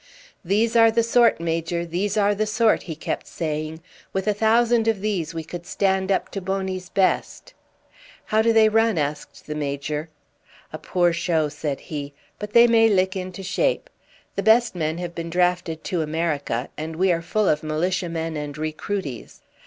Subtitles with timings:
[0.43, 3.83] "These are the sort, Major, these are the sort," he kept saying.
[4.11, 7.53] "With a thousand of these we could stand up to Boney's best."
[8.25, 10.09] "How do they run?" asked the Major.
[10.73, 13.91] "A poor show," said he, "but they may lick into shape.
[14.35, 18.55] The best men have been drafted to America, and we are full of Militiamen and
[18.57, 19.41] recruities."